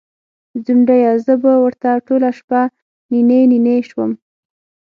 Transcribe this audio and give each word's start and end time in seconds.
ځونډیه! 0.65 1.11
زه 1.25 1.33
به 1.41 1.51
ورته 1.63 1.89
ټوله 2.05 2.29
شپه 2.37 2.61
نینې 3.11 3.39
نینې 3.51 3.77
شوم 3.89 4.11